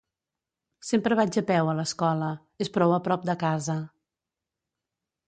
[0.87, 2.29] Sempre vaig a peu a l'escola.
[2.67, 3.77] És prou a prop de casa.